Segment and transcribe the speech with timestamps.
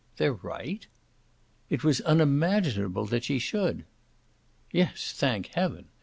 [0.17, 0.87] "They're right?"
[1.69, 3.85] "It was unimaginable that she should."
[4.71, 5.89] "Yes, thank heaven!